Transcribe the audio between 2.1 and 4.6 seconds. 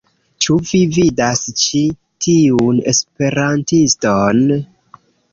tiun esperantiston?